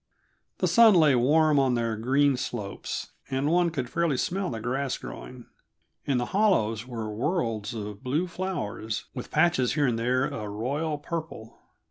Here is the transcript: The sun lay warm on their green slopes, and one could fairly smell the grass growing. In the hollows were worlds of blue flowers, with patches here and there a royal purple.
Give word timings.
The 0.57 0.67
sun 0.67 0.95
lay 0.95 1.13
warm 1.13 1.59
on 1.59 1.75
their 1.75 1.95
green 1.95 2.35
slopes, 2.35 3.11
and 3.29 3.51
one 3.51 3.69
could 3.69 3.87
fairly 3.87 4.17
smell 4.17 4.49
the 4.49 4.59
grass 4.59 4.97
growing. 4.97 5.45
In 6.05 6.17
the 6.17 6.25
hollows 6.33 6.87
were 6.87 7.13
worlds 7.13 7.75
of 7.75 8.03
blue 8.03 8.25
flowers, 8.25 9.05
with 9.13 9.29
patches 9.29 9.73
here 9.73 9.85
and 9.85 9.99
there 9.99 10.25
a 10.27 10.49
royal 10.49 10.97
purple. 10.97 11.59